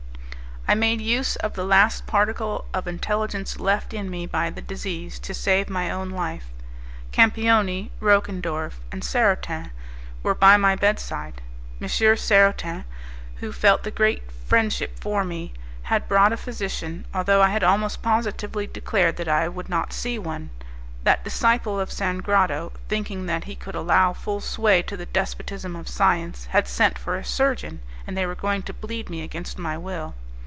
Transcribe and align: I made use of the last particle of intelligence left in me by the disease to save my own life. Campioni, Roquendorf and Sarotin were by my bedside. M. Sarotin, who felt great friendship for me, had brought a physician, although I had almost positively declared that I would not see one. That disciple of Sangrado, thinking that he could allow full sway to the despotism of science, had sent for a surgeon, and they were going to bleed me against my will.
I 0.67 0.75
made 0.75 1.01
use 1.01 1.35
of 1.37 1.53
the 1.55 1.65
last 1.65 2.07
particle 2.07 2.63
of 2.73 2.87
intelligence 2.87 3.59
left 3.59 3.93
in 3.93 4.09
me 4.09 4.25
by 4.25 4.49
the 4.49 4.61
disease 4.61 5.19
to 5.19 5.33
save 5.33 5.69
my 5.69 5.89
own 5.91 6.11
life. 6.11 6.45
Campioni, 7.11 7.91
Roquendorf 7.99 8.79
and 8.89 9.03
Sarotin 9.03 9.71
were 10.23 10.35
by 10.35 10.55
my 10.55 10.77
bedside. 10.77 11.41
M. 11.81 11.89
Sarotin, 11.89 12.85
who 13.37 13.51
felt 13.51 13.93
great 13.95 14.31
friendship 14.31 14.97
for 14.97 15.25
me, 15.25 15.51
had 15.83 16.07
brought 16.07 16.31
a 16.31 16.37
physician, 16.37 17.05
although 17.13 17.41
I 17.41 17.49
had 17.49 17.65
almost 17.65 18.01
positively 18.01 18.65
declared 18.65 19.17
that 19.17 19.27
I 19.27 19.49
would 19.49 19.67
not 19.67 19.91
see 19.91 20.17
one. 20.17 20.51
That 21.03 21.25
disciple 21.25 21.81
of 21.81 21.91
Sangrado, 21.91 22.71
thinking 22.87 23.25
that 23.25 23.43
he 23.43 23.55
could 23.57 23.75
allow 23.75 24.13
full 24.13 24.39
sway 24.39 24.83
to 24.83 24.95
the 24.95 25.07
despotism 25.07 25.75
of 25.75 25.89
science, 25.89 26.45
had 26.51 26.65
sent 26.65 26.97
for 26.97 27.17
a 27.17 27.25
surgeon, 27.25 27.81
and 28.07 28.15
they 28.15 28.25
were 28.27 28.35
going 28.35 28.61
to 28.63 28.73
bleed 28.73 29.09
me 29.09 29.21
against 29.21 29.57
my 29.59 29.77
will. 29.77 30.13